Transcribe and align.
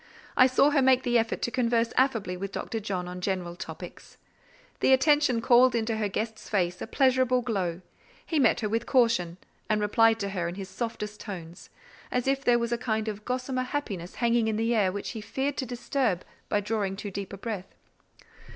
I 0.35 0.47
saw 0.47 0.71
her 0.71 0.81
make 0.81 1.03
the 1.03 1.19
effort 1.19 1.43
to 1.43 1.51
converse 1.51 1.93
affably 1.95 2.35
with 2.35 2.51
Dr. 2.51 2.79
John 2.79 3.07
on 3.07 3.21
general 3.21 3.55
topics. 3.55 4.17
The 4.79 4.93
attention 4.93 5.41
called 5.41 5.75
into 5.75 5.97
her 5.97 6.07
guest's 6.09 6.49
face 6.49 6.81
a 6.81 6.87
pleasurable 6.87 7.43
glow; 7.43 7.81
he 8.25 8.39
met 8.39 8.61
her 8.61 8.67
with 8.67 8.87
caution, 8.87 9.37
and 9.69 9.79
replied 9.79 10.19
to 10.21 10.29
her 10.29 10.47
in 10.47 10.55
his 10.55 10.69
softest 10.69 11.19
tones, 11.19 11.69
as 12.09 12.25
if 12.27 12.43
there 12.43 12.57
was 12.57 12.71
a 12.71 12.79
kind 12.79 13.07
of 13.09 13.25
gossamer 13.25 13.61
happiness 13.61 14.15
hanging 14.15 14.47
in 14.47 14.55
the 14.55 14.73
air 14.73 14.91
which 14.91 15.11
he 15.11 15.21
feared 15.21 15.55
to 15.57 15.67
disturb 15.67 16.25
by 16.49 16.61
drawing 16.61 16.95
too 16.95 17.11
deep 17.11 17.31
a 17.31 17.37
breath. 17.37 17.75